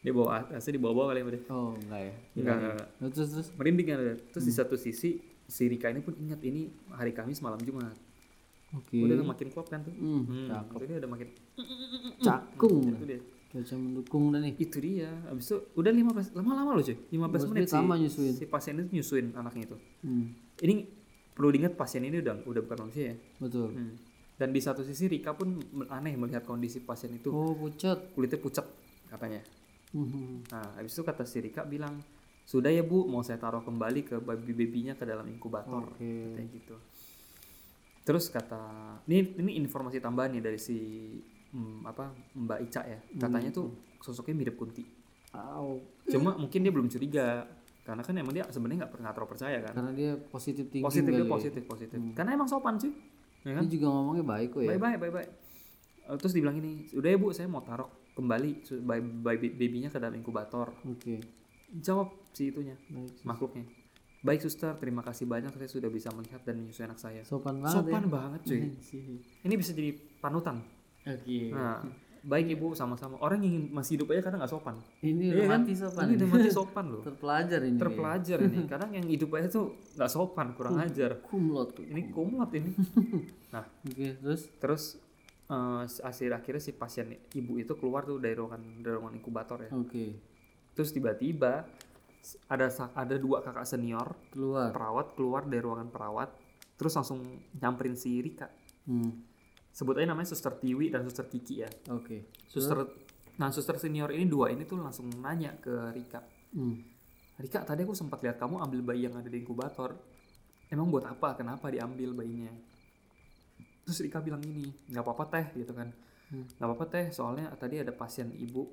[0.02, 2.14] dia bawa AC di bawah-bawah kali ya Oh enggak ya.
[2.36, 2.88] enggak, enggak, enggak.
[2.98, 3.48] Nah, terus terus.
[3.54, 3.98] merinding kan
[4.30, 5.10] terus di satu sisi
[5.46, 7.98] si Rika ini pun ingat ini hari Kamis malam Jumat
[8.72, 8.96] Oke.
[8.98, 10.24] udah makin klop kan tuh Hmm.
[10.24, 10.80] hmm, Cakep.
[10.86, 11.28] dia udah makin
[12.18, 12.82] Cakung.
[12.88, 13.20] itu dia
[13.52, 14.56] Cuaca mendukung dah nih.
[14.56, 18.34] itu dia habis itu udah 15 lama-lama loh cuy 15 menit menit lama si, nyusuin.
[18.34, 20.26] si pasien itu nyusuin anaknya itu Hmm.
[20.58, 20.88] ini
[21.30, 23.68] perlu diingat pasien ini udah udah bukan manusia ya Betul.
[23.70, 24.00] Hmm.
[24.34, 28.00] dan di satu sisi Rika pun aneh melihat kondisi pasien itu Oh pucat.
[28.10, 28.64] kulitnya pucat
[29.06, 29.44] katanya
[29.92, 30.48] Hmm.
[30.48, 32.00] nah habis itu kata si Rika bilang
[32.42, 36.08] sudah ya bu mau saya taruh kembali ke baby babynya ke dalam inkubator Oke.
[36.32, 36.76] kayak gitu
[38.02, 38.62] terus kata
[39.06, 40.78] ini ini informasi tambahan nih dari si
[41.52, 44.82] hmm, apa Mbak Ica ya katanya tuh sosoknya mirip Kunti
[45.32, 45.80] Au.
[46.10, 47.46] cuma mungkin dia belum curiga
[47.82, 50.86] karena kan emang dia sebenarnya nggak pernah terlalu percaya kan Karena dia positif tinggi.
[50.86, 51.30] positif dia ya.
[51.30, 52.92] positif positif karena emang sopan sih
[53.42, 54.70] ya kan Dia juga ngomongnya baik kok ya.
[54.76, 55.28] bye bye bye bye
[56.18, 58.52] terus dibilang ini udah ya bu saya mau taruh kembali
[58.84, 61.22] baby, baby- babynya ke dalam inkubator Oke.
[61.74, 63.24] jawab si itunya Baik.
[63.24, 63.66] makhluknya
[64.22, 67.74] baik suster terima kasih banyak saya sudah bisa melihat dan menyusui anak saya Sopan banget
[67.76, 68.10] sopan ya.
[68.10, 69.18] banget cuy Sih.
[69.42, 70.62] ini bisa jadi panutan
[71.02, 71.50] Oke.
[71.50, 71.82] nah
[72.22, 75.60] baik ibu sama-sama orang yang masih hidup aja kadang nggak sopan Ini Iya udah kan?
[75.60, 76.04] mati sopan.
[76.06, 77.78] ini udah mati sopan loh Terpelajar ini.
[77.78, 79.66] terpelajar ini kadang yang hidup aja tuh
[79.98, 81.82] nggak sopan kurang ajar Kumlot.
[81.82, 82.72] ini kumlot ini
[83.54, 84.84] nah Oke, terus terus
[85.48, 89.74] eh, akhir akhirnya si pasien ibu itu keluar tuh dari ruangan dari ruangan inkubator ya
[89.74, 90.06] oke.
[90.72, 91.66] terus tiba-tiba
[92.48, 94.70] ada ada dua kakak senior Keluar.
[94.70, 96.30] perawat keluar dari ruangan perawat
[96.74, 97.22] terus langsung
[97.56, 98.50] nyamperin si Rika
[98.82, 99.14] Hmm.
[99.70, 102.26] sebut aja namanya suster Tiwi dan suster Kiki ya Oke.
[102.44, 102.82] suster
[103.36, 106.82] nah suster senior ini dua ini tuh langsung nanya ke Rika Hmm.
[107.38, 109.94] Rika tadi aku sempat lihat kamu ambil bayi yang ada di inkubator
[110.68, 112.50] emang buat apa kenapa diambil bayinya
[113.82, 115.90] terus Rika bilang gini nggak apa-apa teh gitu kan
[116.28, 116.48] Hmm.
[116.50, 118.64] nggak apa-apa teh soalnya tadi ada pasien ibu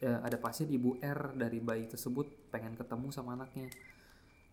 [0.00, 3.66] ada pasien ibu R dari bayi tersebut pengen ketemu sama anaknya.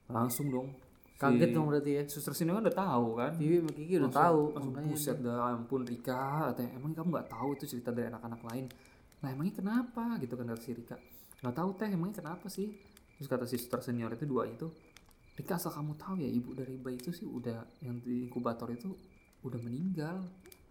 [0.09, 0.69] Langsung dong.
[1.17, 2.03] Si Kaget dong berarti ya.
[2.05, 3.33] suster senior udah tahu kan?
[3.33, 4.41] Tiwi sama Kiki udah tahu.
[4.53, 6.53] langsung buset dah ampun Rika.
[6.53, 8.65] Katanya emang kamu nggak tahu itu cerita dari anak-anak lain?
[9.25, 10.03] Lah emangnya kenapa?
[10.21, 10.97] Gitu kan dari si Rika.
[11.41, 12.69] Nggak tahu teh emangnya kenapa sih?
[13.17, 14.69] Terus kata si suster senior itu dua itu
[15.37, 18.93] Rika asal kamu tahu ya ibu dari bayi itu sih udah yang di inkubator itu
[19.45, 20.21] udah meninggal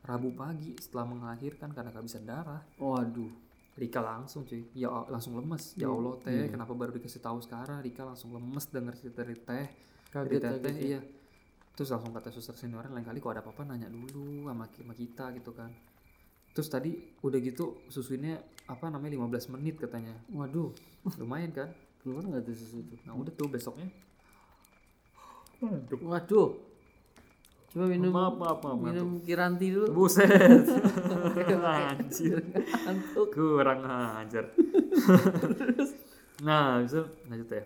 [0.07, 2.63] Rabu pagi setelah melahirkan karena kehabisan darah.
[2.79, 3.46] Waduh.
[3.77, 8.03] Rika langsung cuy ya langsung lemes ya Allah teh kenapa baru dikasih tahu sekarang Rika
[8.03, 9.67] langsung lemes denger cerita dari teh
[10.09, 10.63] Kaget kaget.
[10.63, 10.81] teh ya.
[10.81, 11.01] iya
[11.73, 14.95] terus langsung kata suster seniornya lain kali kalau ada apa-apa nanya dulu sama, ki- sama
[14.95, 15.69] kita gitu kan
[16.51, 16.89] terus tadi
[17.21, 20.73] udah gitu susuinnya apa namanya 15 menit katanya Waduh.
[21.17, 21.69] lumayan kan
[22.01, 22.97] Keluar nggak tuh susu tuh?
[23.05, 23.93] nah udah tuh besoknya
[25.61, 26.49] Waduh.
[27.77, 28.73] Coba minum Maaf, maaf, maaf.
[28.73, 28.89] maaf.
[28.89, 29.93] minum kiranti dulu.
[29.93, 30.25] Buset.
[31.61, 32.41] Anjir.
[33.37, 34.49] Kurang ajar.
[36.41, 37.65] nah, bisa lanjut ya.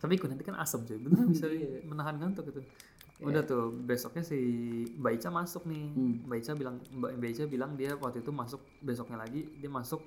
[0.00, 0.96] Tapi nanti kan asam cuy.
[0.96, 1.52] Bener bisa
[1.84, 2.64] menahan ngantuk itu.
[3.20, 4.40] Udah tuh besoknya si
[4.96, 5.84] Mbak Ica masuk nih.
[6.24, 10.00] Mbak Ica bilang Mbak Mbak Ica bilang dia waktu itu masuk besoknya lagi dia masuk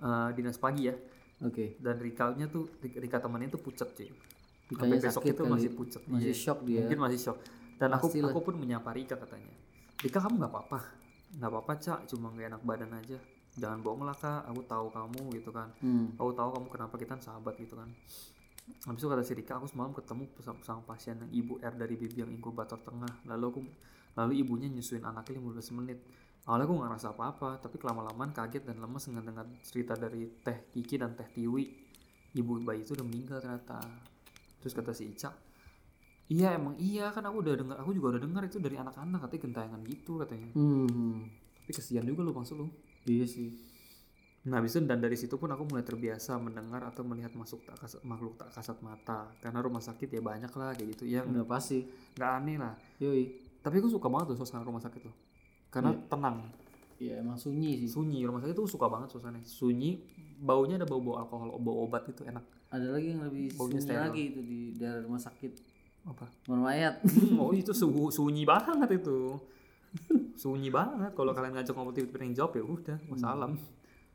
[0.00, 0.96] eh, dinas pagi ya.
[1.40, 1.80] Oke.
[1.80, 4.12] Dan Rika-nya tuh Rika temannya tuh pucat cuy.
[4.76, 5.52] Sampai besok sakit itu kali.
[5.56, 6.02] masih pucat.
[6.04, 6.36] Masih Iya.
[6.36, 6.84] shock dia.
[6.84, 7.38] Mungkin masih shock.
[7.78, 8.30] Dan aku Pastilah.
[8.30, 9.54] aku pun menyapa Rika katanya.
[9.98, 10.80] Rika kamu nggak apa-apa,
[11.40, 13.18] nggak apa-apa cak, cuma nggak enak badan aja.
[13.54, 15.70] Jangan bohong lah kak, aku tahu kamu gitu kan.
[15.78, 16.14] Hmm.
[16.18, 17.90] Aku tahu kamu kenapa kita sahabat gitu kan.
[18.88, 20.24] Habis itu kata si Rika, aku semalam ketemu
[20.64, 23.22] sama, pasien yang ibu R dari bibi yang inkubator tengah.
[23.28, 23.60] Lalu aku
[24.14, 25.98] lalu ibunya nyusuin anaknya 15 menit.
[26.44, 30.68] Awalnya aku nggak ngerasa apa-apa, tapi kelama-lamaan kaget dan lemes dengan dengar cerita dari Teh
[30.72, 31.64] Kiki dan Teh Tiwi.
[32.34, 33.80] Ibu bayi itu udah meninggal ternyata.
[34.60, 35.32] Terus kata si Ica,
[36.24, 39.42] Iya emang iya kan aku udah dengar, aku juga udah dengar itu dari anak-anak katanya
[39.44, 40.48] gentayangan gitu katanya.
[40.56, 41.28] Hmm.
[41.60, 42.68] Tapi kesian juga lu maksud lu.
[43.04, 43.52] Iya sih.
[44.44, 47.80] Nah, habis itu dan dari situ pun aku mulai terbiasa mendengar atau melihat masuk tak
[47.80, 49.32] kasat, makhluk tak kasat mata.
[49.40, 51.08] Karena rumah sakit ya banyak lah kayak gitu.
[51.08, 51.88] Ya Udah pasti.
[52.12, 52.76] nggak aneh lah.
[53.00, 53.24] Yoi.
[53.64, 55.14] Tapi aku suka banget tuh suasana rumah sakit tuh.
[55.72, 56.44] Karena tenang,
[56.94, 57.88] Iya emang sunyi sih.
[57.90, 58.20] sunyi.
[58.22, 59.42] Rumah sakit tuh suka banget suasananya.
[59.42, 60.04] Sunyi,
[60.38, 62.44] baunya ada bau-bau alkohol, bau obat itu enak.
[62.68, 64.02] Ada lagi yang lebih Baunya sunyi steril.
[64.04, 65.52] lagi itu di daerah rumah sakit.
[66.04, 66.26] Apa?
[66.44, 66.94] Rumah mayat.
[67.00, 69.40] Hmm, oh itu su- sunyi banget itu.
[70.34, 71.12] sunyi banget.
[71.12, 73.52] Kalau kalian ngajak ngobrol tiba-tiba yang jawab ya udah, wassalam.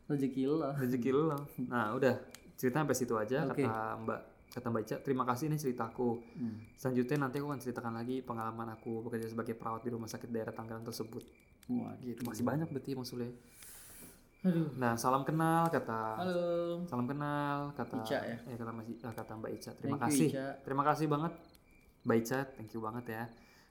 [0.05, 0.73] Rezeki lah.
[0.73, 1.37] rezeki lo
[1.69, 2.17] nah udah
[2.57, 3.61] cerita sampai situ aja Oke.
[3.61, 6.65] kata mbak kata mbak Ica terima kasih ini ceritaku Hmm.
[6.73, 10.49] selanjutnya nanti aku akan ceritakan lagi pengalaman aku bekerja sebagai perawat di rumah sakit daerah
[10.49, 11.21] Tangerang tersebut
[11.69, 13.29] Wah, gitu masih banyak berarti maksudnya
[14.41, 14.73] Aduh.
[14.73, 16.81] nah salam kenal kata Halo.
[16.83, 18.37] salam kenal kata Ica ya?
[18.41, 20.45] eh, kata masih eh, kata mbak Ica terima Thank you, kasih Ica.
[20.65, 21.33] terima kasih banget
[22.03, 23.23] mbak Ica thank you banget ya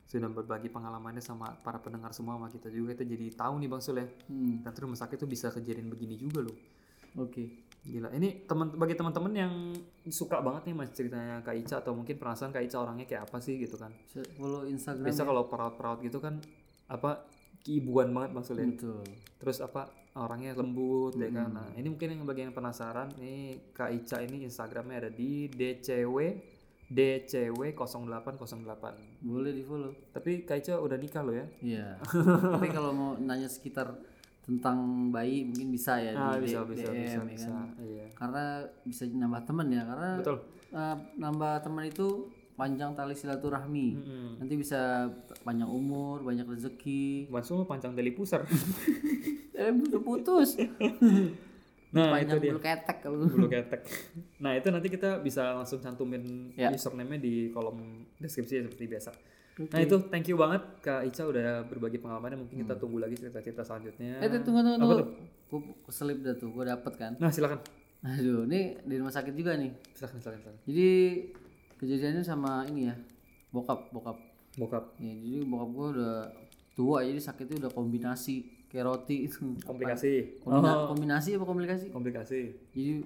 [0.08, 3.82] sudah berbagi pengalamannya sama para pendengar semua sama kita juga kita jadi tahu nih bang
[3.84, 4.64] Sul ya Hmm.
[4.64, 6.56] ternyata rumah sakit tuh bisa kejadian begini juga loh
[7.16, 7.64] Oke.
[7.88, 9.52] Gila, ini teman bagi teman-teman yang
[10.06, 13.38] suka banget nih mas ceritanya Kak Ica atau mungkin penasaran Kak Ica orangnya kayak apa
[13.40, 13.94] sih gitu kan.
[14.36, 15.08] Follow Instagram.
[15.08, 16.36] Biasa kalau perawat-perawat gitu kan
[16.90, 17.24] apa
[17.64, 18.68] keibuan banget maksudnya.
[18.68, 19.02] Betul.
[19.40, 19.88] Terus apa
[20.18, 21.48] orangnya lembut ya kan.
[21.54, 26.16] Nah, ini mungkin yang bagi yang penasaran nih Kak Ica ini Instagramnya ada di DCW
[26.88, 29.20] DCW 0808.
[29.20, 29.92] Boleh di follow.
[30.08, 31.46] Tapi Kak Ica udah nikah loh ya.
[31.60, 31.88] Iya.
[32.54, 33.92] Tapi kalau mau nanya sekitar
[34.40, 37.48] tentang bayi mungkin bisa ya Nah, di bisa D- bisa DM, bisa ya bisa.
[37.48, 37.68] kan?
[37.78, 38.04] Iya.
[38.14, 38.44] Karena
[38.82, 40.36] bisa nambah teman ya karena Betul.
[40.70, 42.08] eh, nambah teman itu
[42.54, 43.88] panjang tali silaturahmi.
[43.94, 44.28] Mm-mm.
[44.40, 45.06] Nanti bisa
[45.40, 47.28] panjang umur, banyak rezeki.
[47.28, 48.42] Mas lu pancang tali pusar.
[49.58, 50.54] Eh, udah putus.
[51.94, 52.50] nah, panjang itu dia.
[52.52, 53.80] bulu ketek bulu ketek.
[54.40, 56.68] Nah itu nanti kita bisa langsung cantumin Ya.
[56.72, 59.10] username-nya di kolom deskripsi ya, seperti biasa.
[59.58, 62.38] Nah itu thank you banget Kak Ica udah berbagi pengalamannya.
[62.46, 64.22] Mungkin kita tunggu lagi cerita-cerita selanjutnya.
[64.22, 64.30] Hmm.
[64.30, 64.96] Eh tunggu tunggu tunggu.
[65.48, 67.12] Gue keselip dah tuh, gue dapet kan.
[67.18, 67.58] Nah silakan.
[67.98, 69.74] Aduh, ini di rumah sakit juga nih.
[69.98, 70.56] Silakan silakan silakan.
[70.70, 70.90] Jadi
[71.82, 72.94] kejadiannya sama ini ya,
[73.50, 74.14] bokap, bokap.
[74.54, 74.94] Bokap.
[75.02, 76.14] Ya, jadi bokap gue udah
[76.78, 79.56] tua, jadi sakitnya udah kombinasi kayak roti itu.
[79.60, 80.38] Komplikasi.
[80.38, 81.86] Kombina- Oh, Kombinasi apa komplikasi?
[81.88, 82.40] komplikasi.
[82.70, 83.00] Jadi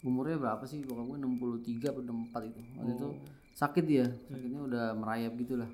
[0.00, 2.60] umurnya berapa sih bokap gue 63 atau 64 itu.
[2.74, 3.14] Waktu itu Oh.
[3.52, 5.70] sakit dia, sakitnya udah merayap gitu lah.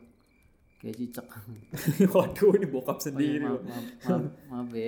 [0.76, 1.26] Kayak cicak.
[2.14, 3.40] Waduh ini bokap Oh iya, sendiri.
[3.40, 3.62] maaf, loh.
[3.62, 4.86] maaf, maaf, maaf be,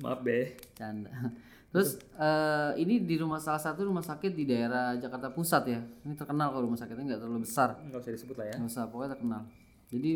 [0.00, 0.38] Maaf be.
[0.74, 1.10] canda.
[1.74, 5.80] Terus eh, ini di rumah salah satu rumah sakit di daerah Jakarta Pusat ya.
[6.00, 7.74] Ini terkenal kalau rumah sakitnya nggak terlalu besar.
[7.80, 8.56] Nggak usah disebut lah ya.
[8.56, 9.42] Nggak usah, pokoknya terkenal.
[9.88, 10.12] Jadi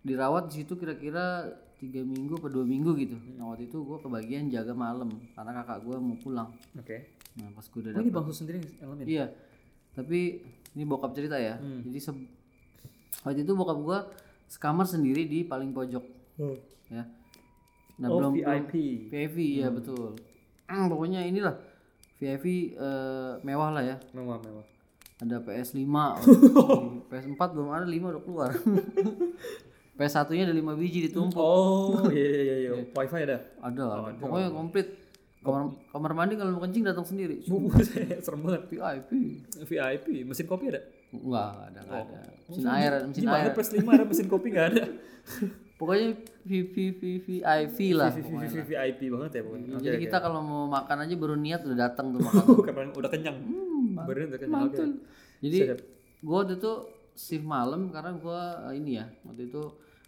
[0.00, 3.16] dirawat di situ kira-kira tiga minggu atau dua minggu gitu.
[3.36, 6.48] Nah waktu itu gue kebagian jaga malam karena kakak gue mau pulang.
[6.74, 7.12] Oke.
[7.36, 9.04] Nah pas gue udah Oh ini bangsu sendiri ngalamin?
[9.04, 9.26] Iya.
[9.92, 10.40] Tapi
[10.72, 11.60] ini bokap cerita ya.
[11.60, 11.84] Hmm.
[11.84, 12.28] Jadi se-
[13.22, 13.98] waktu itu bokap gue
[14.46, 16.04] sekamar sendiri di paling pojok
[16.36, 16.52] Oh,
[16.88, 17.04] ya.
[17.96, 19.08] Nah oh belum VIP.
[19.08, 20.16] VIP ya betul.
[20.68, 21.56] Hmm, pokoknya inilah
[22.16, 23.96] VIP eh, mewah lah ya.
[24.12, 24.64] Mewah mewah.
[25.16, 25.80] Ada PS5,
[27.08, 28.50] PS4 belum ada 5 udah keluar.
[29.96, 31.40] PS1 nya ada 5 biji ditumpuk.
[31.40, 32.70] Oh iya iya iya.
[32.96, 33.40] Wifi ada.
[33.64, 34.12] Ada, ada.
[34.20, 34.88] pokoknya komplit.
[35.40, 35.62] Kamar,
[35.94, 37.40] kamar mandi kalau mau kencing datang sendiri.
[38.24, 38.66] Serem banget.
[38.68, 39.10] VIP.
[39.64, 40.82] VIP, mesin kopi ada?
[41.14, 42.18] Enggak, enggak ada, enggak ada.
[42.50, 43.54] Mesin air, mesin Gimana air.
[43.54, 44.84] plus 5 ada mesin kopi nggak ada?
[45.76, 46.08] Pokoknya
[46.48, 48.08] VIP VIP lah.
[48.08, 49.76] VIP banget ya pokoknya.
[49.76, 52.44] Jadi kita kalau mau makan aja baru niat udah datang tuh makan.
[52.64, 53.38] karena udah kenyang.
[53.92, 54.72] Baru udah kenyang.
[54.72, 55.04] Mantul.
[55.44, 55.58] Jadi
[56.24, 56.72] gua waktu itu
[57.12, 59.62] shift malam karena gua eh, ini ya waktu itu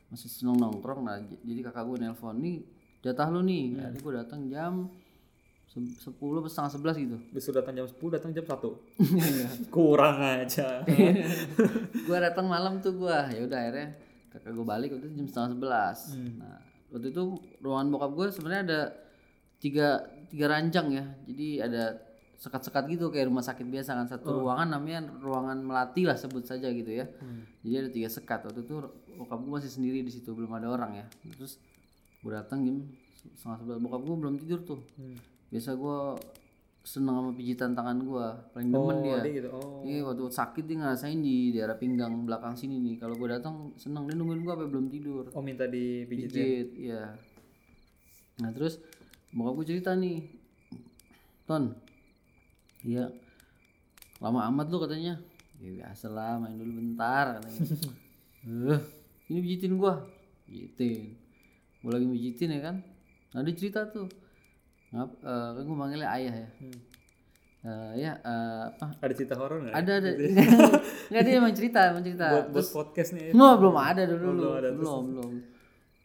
[0.08, 2.64] masih seneng nongkrong nah jadi kakak gue nelpon nih
[2.98, 3.78] jatah lu nih.
[3.78, 3.80] Hmm.
[3.88, 4.72] jadi gua datang jam
[5.70, 7.16] se- sepuluh setengah sebelas gitu.
[7.30, 8.58] Besok datang jam 10, datang jam 1.
[9.74, 10.82] Kurang aja.
[12.08, 13.30] gua datang malam tuh gua.
[13.30, 13.94] Ya udah akhirnya
[14.28, 15.98] kakak gue balik waktu itu jam setengah sebelas.
[16.36, 16.58] Nah
[16.90, 17.22] waktu itu
[17.60, 18.80] ruangan bokap gue sebenarnya ada
[19.62, 19.88] tiga
[20.28, 21.04] tiga rancang ya.
[21.28, 21.84] Jadi ada
[22.38, 24.06] sekat-sekat gitu kayak rumah sakit biasa kan.
[24.06, 27.10] Satu ruangan namanya ruangan melati lah sebut saja gitu ya.
[27.66, 28.46] Jadi ada tiga sekat.
[28.46, 28.74] Waktu itu
[29.18, 31.06] bokap gue masih sendiri di situ belum ada orang ya.
[31.34, 31.58] Terus
[32.22, 32.86] gue datang jam
[33.18, 33.78] setengah sebelas.
[33.82, 34.80] Bokap gue belum tidur tuh.
[35.50, 35.98] Biasa gue
[36.88, 39.18] seneng sama pijitan tangan gue paling demen oh dia.
[39.20, 39.48] dia gitu.
[39.52, 39.82] Oh.
[39.84, 43.02] Iya waktu sakit dia ngerasain di daerah pinggang belakang sini nih.
[43.02, 45.24] Kalau gue datang seneng dia nungguin gue sampai belum tidur.
[45.34, 47.02] oh minta dipijit ya Pijit, iya.
[48.40, 48.78] Nah terus
[49.34, 50.24] bokap gue cerita nih,
[51.44, 51.76] Ton,
[52.84, 53.06] iya.
[54.18, 55.14] Lama amat lu katanya.
[55.58, 57.62] Ya biasa lah main dulu bentar katanya.
[58.48, 58.80] Eh,
[59.28, 59.98] ini pijitin gua,
[60.46, 61.10] pijitin.
[61.82, 62.80] Gue lagi pijitin ya kan.
[63.34, 64.06] Nah dia cerita tuh,
[64.94, 66.48] ngap, eh, kan gue manggilnya ayah ya.
[66.62, 66.78] Hmm.
[67.66, 68.94] Eh, ya eh, apa?
[69.02, 69.74] Ada cerita horor nggak?
[69.74, 70.10] Ada ada.
[71.10, 72.26] Nggak dia emang cerita emang cerita.
[72.30, 73.34] Buat buat podcast nih.
[73.34, 74.22] Nggak belum ada dulu.
[74.22, 75.30] Oh, belum ada, belum belum.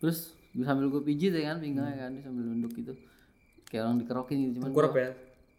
[0.02, 0.18] Terus
[0.58, 2.98] sambil gue pijit ya kan pinggangnya kan dia sambil nunduk gitu.
[3.70, 5.14] Kayak orang dikerokin gitu cuman kurap ya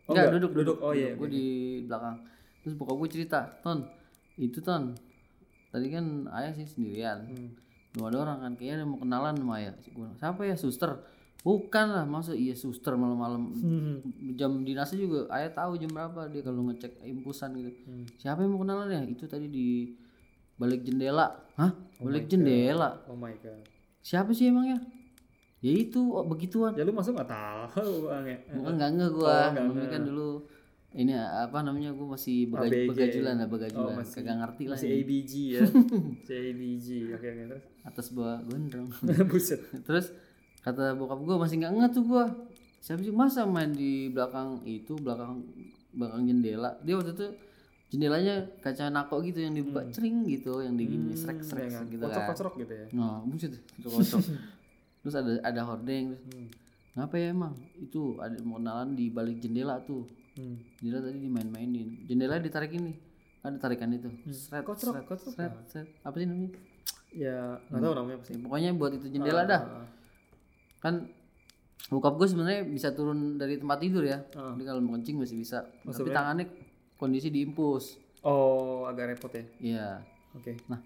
[0.08, 0.76] oh, Enggak, duduk duduk.
[0.80, 1.44] Oh iya gue di
[1.84, 2.24] belakang.
[2.64, 3.84] Terus bokap gue cerita ton
[4.34, 4.98] itu ton
[5.70, 7.26] tadi kan ayah sih sendirian.
[7.26, 7.50] Hmm.
[7.94, 9.74] belum ada orang kan kayaknya ada mau kenalan sama ayah.
[9.94, 10.90] Gua, siapa ya suster?
[11.46, 13.54] Bukan lah masa iya suster malam-malam.
[13.54, 13.96] Hmm.
[14.34, 17.70] jam dinasnya juga ayah tahu jam berapa dia kalau ngecek impusan gitu.
[17.86, 18.06] Hmm.
[18.18, 19.02] siapa yang mau kenalan ya?
[19.06, 19.94] Itu tadi di
[20.58, 21.38] balik jendela.
[21.54, 21.70] Hah?
[22.02, 23.02] Oh balik jendela?
[23.06, 23.62] Oh my god.
[24.02, 24.82] Siapa sih emangnya
[25.64, 26.76] ya itu oh, begituan.
[26.76, 28.38] Ya lu masuk nggak tahu bang ya.
[28.52, 29.32] Bukan nggak nge gua.
[29.32, 30.30] Oh, nggak namanya kan dulu
[30.94, 32.88] ini apa namanya gua masih bega, ABG.
[32.92, 33.94] begajulan lah oh begajulan.
[33.96, 35.00] masih kagak ngerti lah masih ini.
[35.00, 35.62] ABG ya.
[36.20, 37.64] Masih ABG oke oke terus?
[37.80, 38.88] Atas bawah gondrong.
[39.32, 39.60] Buset.
[39.88, 40.06] Terus
[40.60, 42.24] kata bokap gua masih nggak nge tuh gua.
[42.84, 45.40] Siapa sih masa main di belakang itu belakang
[45.96, 46.76] belakang jendela?
[46.84, 47.26] Dia waktu itu
[47.88, 51.84] jendelanya kaca nako gitu yang dibuka cering gitu yang digini srek srek ya kan?
[51.86, 52.28] gitu kocok kan.
[52.34, 52.86] kocok gitu ya?
[52.90, 54.20] Nah buset itu kocok
[55.04, 56.48] terus ada ada hordeng terus Hmm.
[56.96, 57.52] ngapa ya emang?
[57.76, 60.08] Itu ada mau kenalan di balik jendela tuh.
[60.34, 60.56] Hmm.
[60.76, 61.88] jendela tadi dimain-mainin.
[62.04, 62.96] Jendela ditarik ini.
[63.40, 64.08] Ada tarikan itu.
[64.30, 65.88] Seret Kocrok, seret, kocrok seret, seret.
[66.00, 66.50] apa sih namanya?
[67.12, 68.32] Ya nggak tahu namanya apa sih.
[68.32, 69.62] Ya, pokoknya buat itu jendela dah.
[69.62, 69.86] Ah,
[70.80, 70.94] kan
[71.86, 74.24] bokap gue sebenarnya bisa turun dari tempat tidur ya.
[74.32, 74.56] Ah.
[74.56, 75.60] jadi kalau mau kencing masih bisa.
[75.60, 76.46] Tapi sebenarnya- tangannya
[76.96, 79.44] kondisi diimpus oh agak repot ya?
[79.60, 79.88] Iya.
[80.32, 80.56] Oke.
[80.66, 80.80] Nah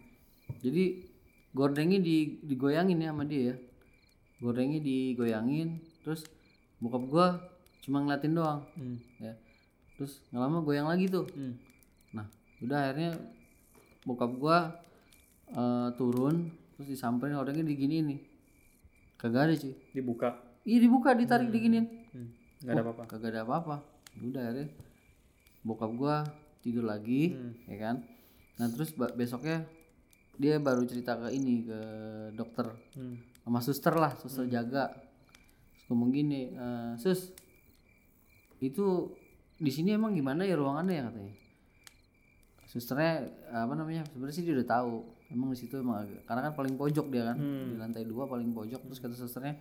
[0.59, 1.05] jadi
[1.51, 3.57] gordengnya di digoyangin ya sama dia ya
[4.39, 6.23] gordengnya digoyangin terus
[6.79, 7.27] bokap gua
[7.83, 8.99] cuma ngeliatin doang Hmm.
[9.19, 9.35] ya.
[9.95, 11.27] Terus nggak lama goyang lagi tuh.
[11.29, 11.55] Hmm.
[12.09, 12.27] nah
[12.59, 13.13] udah akhirnya
[14.03, 14.59] bokap gua
[15.49, 18.21] eh, turun terus disamperin orangnya diginiin nih.
[19.17, 19.75] Kagak ada cuy.
[19.91, 20.29] Dibuka?
[20.63, 21.87] Iya dibuka ditarik diginiin.
[22.13, 22.29] Hmm.
[22.61, 23.03] nggak ada apa-apa.
[23.07, 23.77] kagak ada apa-apa.
[24.19, 24.69] Udah akhirnya
[25.61, 26.17] bokap gua
[26.61, 27.53] tidur lagi Hmm.
[27.67, 27.97] ya kan?
[28.57, 29.67] Nah terus besoknya
[30.35, 31.79] dia baru cerita ke ini ke
[32.33, 32.71] dokter.
[32.95, 33.19] Hmm.
[33.49, 34.93] Sama suster lah suster jaga.
[34.93, 37.33] Terus ngomong gini "Eh, sus
[38.59, 39.09] itu
[39.57, 40.95] di sini emang gimana ya ruangannya?
[40.95, 41.35] ya katanya.
[42.69, 44.95] Susternya apa namanya sebenarnya sih dia udah tahu.
[45.29, 48.53] Emang di situ emang agak- karena kan paling pojok dia kan di lantai dua paling
[48.53, 48.85] pojok.
[48.85, 49.57] Terus kata susternya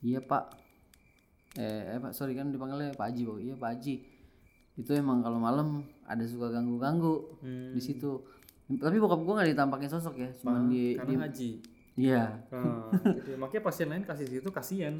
[0.00, 0.54] iya pak.
[1.58, 3.38] Eh, eh pak sorry kan dipanggilnya pak Haji Pak.
[3.40, 3.94] iya pak Haji.
[4.76, 7.74] Itu emang kalau malam ada suka ganggu ganggu Hmm.
[7.74, 8.22] di situ.
[8.68, 11.50] Tapi bokap gua nggak ditampakin sosok ya cuman di karena haji
[11.96, 12.44] iya.
[12.48, 13.34] Ah, gitu.
[13.36, 14.94] makanya pasien lain kasih situ kasihan.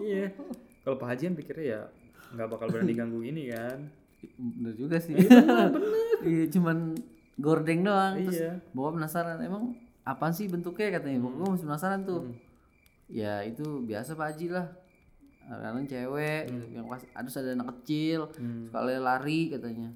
[0.00, 0.32] Iya.
[0.80, 1.80] Kalau Pak Haji kan pikirnya ya
[2.26, 3.86] nggak bakal berani ganggu ini kan.
[4.34, 5.14] Bener juga sih.
[6.22, 6.96] Iya cuman
[7.36, 8.52] gordeng doang terus iya.
[8.72, 10.96] Bawa penasaran emang apa sih bentuknya?
[10.96, 11.20] katanya.
[11.20, 12.22] Bokap gua masih penasaran tuh.
[13.06, 14.66] Ya itu biasa pak Haji lah.
[15.46, 18.66] Kadang cewek gitu, yang pas ada ada anak kecil Hmm.
[18.66, 19.94] suka lari katanya.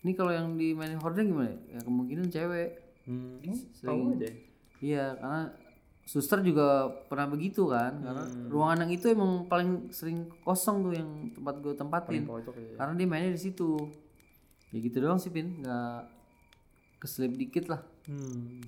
[0.00, 1.82] Ini kalau yang di main horden gimana ya?
[1.84, 2.70] Kemungkinan cewek.
[3.04, 3.38] Hmm.
[3.44, 4.30] oh, tahu Sering- aja
[4.80, 5.50] iya karena
[6.06, 11.34] suster juga pernah begitu kan karena ruangan yang itu emang paling sering kosong tuh yang
[11.34, 12.22] tempat gue tempatin.
[12.22, 13.74] Pojok ya karena dia mainnya di situ.
[14.70, 15.62] Ya gitu doang sih pin.
[15.62, 16.06] Nggak
[17.02, 17.82] keselip dikit lah.
[18.06, 18.62] Hmm.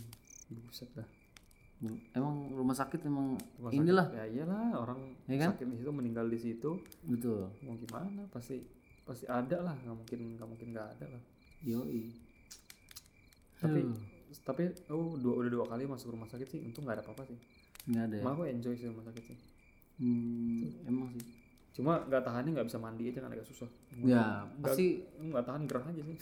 [0.49, 1.07] buset dah.
[2.11, 4.07] Emang rumah sakit emang Rumah sakit, inilah.
[4.11, 4.99] Ya iyalah orang
[5.31, 5.55] Ya kan?
[5.55, 6.71] sakit di situ meninggal di situ.
[7.07, 7.47] Betul.
[7.63, 8.27] Mau gimana?
[8.35, 8.67] Pasti
[9.07, 9.77] pasti ada lah.
[9.79, 11.23] Nggak mungkin nggak mungkin nggak ada lah.
[11.63, 12.11] Yoi.
[13.63, 13.95] Tapi Aduh,
[14.39, 16.61] tapi oh dua udah dua kali masuk rumah sakit sih.
[16.61, 17.39] Untung nggak ada apa-apa sih.
[17.87, 18.23] Nggak ada ya?
[18.23, 19.39] Emang aku enjoy sih rumah sakit sih.
[19.99, 21.25] Hmm, emang sih.
[21.75, 23.71] Cuma nggak tahannya nggak bisa mandi aja kan agak susah.
[24.03, 26.17] Ya pasti nggak tahan gerah aja sih.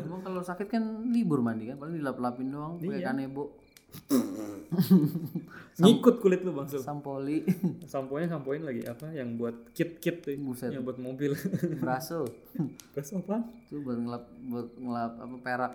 [0.00, 3.12] Emang kalau sakit kan libur mandi kan paling dilap-lapin doang pakai Iya.
[3.12, 3.56] kanebo
[5.82, 6.66] Ngikut kulit lu bang.
[6.70, 7.42] Sampoli,
[7.92, 9.10] Samponya sampoin lagi apa?
[9.10, 10.34] Yang buat kit kit tuh.
[10.38, 10.70] Buset.
[10.70, 11.34] Yang buat mobil.
[11.82, 12.30] braso.
[12.94, 13.42] Terus apa?
[13.66, 15.72] Itu buat ngelap buat ngelap apa perak.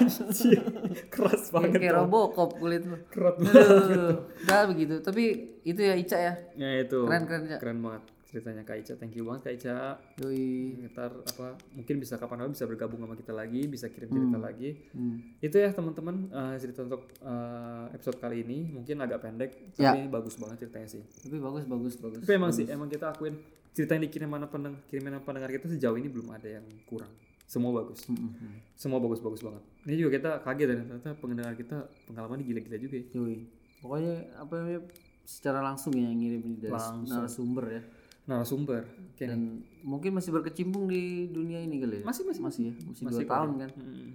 [1.14, 1.78] Keras banget.
[1.78, 2.98] Kayak robokop kulit lu.
[3.06, 4.18] Kerat banget.
[4.46, 4.94] Udah begitu.
[4.98, 5.22] Tapi
[5.62, 6.34] itu ya Ica ya.
[6.58, 7.06] Ya itu.
[7.06, 7.58] Keren keren Ica.
[7.62, 8.94] Keren banget ceritanya Kak Ica.
[8.94, 9.76] Thank you banget Kak Ica.
[10.22, 10.78] Yoi.
[10.88, 14.70] Ntar apa mungkin bisa kapan-kapan bisa bergabung sama kita lagi, bisa kirim cerita lagi.
[14.94, 15.18] Hmm.
[15.38, 19.90] Itu ya teman-teman eh, cerita untuk eh, episode kali ini mungkin agak pendek Ya.
[19.92, 21.02] tapi bagus banget ceritanya sih.
[21.02, 22.22] Tapi bagus bagus bagus.
[22.22, 23.34] Tapi emang sih emang kita akuin
[23.70, 27.10] cerita yang dikirim mana pendeng kiriman pendengar kita sejauh ini belum ada yang kurang.
[27.44, 28.06] Semua bagus.
[28.06, 28.54] Hmm, hmm.
[28.78, 29.62] Semua bagus-bagus banget.
[29.82, 33.06] Ini juga kita kaget dan ternyata pendengar kita pengalamannya gila-gila juga ya.
[33.10, 33.36] Yoi.
[33.82, 34.80] Pokoknya apa namanya
[35.26, 37.06] secara langsung ya yang ngirim dari Langsung.
[37.06, 37.82] narasumber ya.
[38.30, 38.86] Narasumber.
[38.86, 39.34] Oke nih.
[39.34, 39.40] Dan
[39.82, 42.04] mungkin masih berkecimpung di dunia ini kali ya.
[42.06, 43.70] Masih masih Masih ya, masih, Masih dua tahun kan.
[43.74, 44.10] Hmm.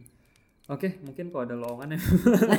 [0.66, 2.00] Oke, mungkin kalau ada lowongan ya.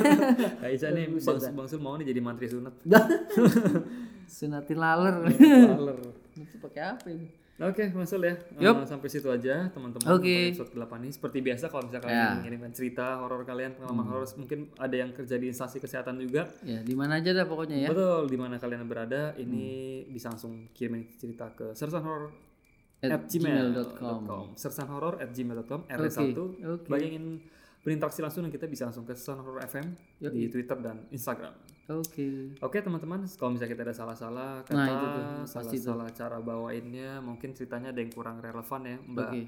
[0.63, 2.71] Kak Ica nih, Bang, Bang Sul mau nih jadi mantri sunat.
[4.37, 5.27] Sunatin laler.
[5.35, 5.99] Laler.
[6.39, 7.27] Itu pakai apa ini?
[7.57, 8.37] Oke, Bang Sul ya.
[8.37, 10.53] Eh, sampai situ aja teman-teman Oke.
[10.53, 11.09] untuk episode 8 ini.
[11.09, 12.13] Seperti biasa kalau misalnya Ya.
[12.13, 14.11] kalian mengirimkan cerita horor kalian, pengalaman Hmm.
[14.13, 16.53] horor, mungkin ada yang kerja di instansi kesehatan juga.
[16.61, 17.89] Ya, di mana aja dah pokoknya ya.
[17.89, 19.65] Betul, di mana kalian berada, ini
[19.99, 20.13] Hmm.
[20.13, 22.29] bisa langsung kirimin cerita ke sersan horor
[22.97, 24.53] At at gmail.com.
[24.53, 26.85] sersan horor at gmail.com Oke, rs1 oke.
[26.87, 27.41] bagi ingin
[27.81, 31.53] berinteraksi langsung dan kita bisa langsung ke sersan horor fm di twitter dan instagram
[31.89, 32.51] Oke.
[32.57, 37.51] oke teman-teman kalau misalnya kita ada salah-salah kata Nah, itu tuh, salah-salah cara bawainnya mungkin
[37.51, 39.41] ceritanya ada yang kurang relevan ya mbak Oke.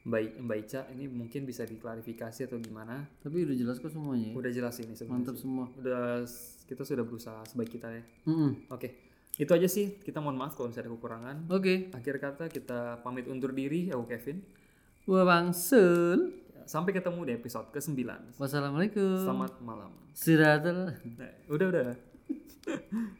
[0.00, 4.30] mbak mbak Ica ini mungkin bisa diklarifikasi atau gimana Tapi udah jelas kok semuanya.
[4.30, 4.34] ya.
[4.34, 5.64] udah jelas ini sebenarnya Mantap semua.
[5.72, 6.22] udah
[6.64, 8.70] kita sudah berusaha sebaik kita ya Mm-mm.
[8.70, 8.88] oke
[9.36, 11.90] itu aja sih kita mohon maaf kalau misalnya ada kekurangan Oke.
[11.90, 14.38] akhir kata kita pamit undur diri aku Kevin
[15.02, 16.38] Gua Bang Sul.
[16.70, 17.98] Sampai ketemu di episode ke-9.
[18.38, 19.26] Wassalamualaikum.
[19.26, 19.90] Selamat malam.
[21.18, 21.88] Nah, udah udah.